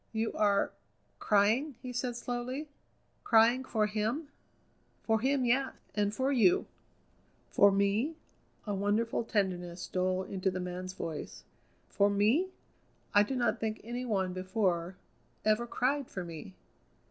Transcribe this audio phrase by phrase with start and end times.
[0.13, 0.71] "You are
[1.19, 2.67] crying?" he said slowly;
[3.23, 4.29] "crying for him?"
[5.03, 6.65] "For him, yes, and for you!"
[7.51, 8.15] "For me?"
[8.65, 11.43] a wonderful tenderness stole into the man's voice
[11.87, 12.47] "for me?
[13.13, 14.97] I do not think any one before
[15.45, 16.55] ever cried for me.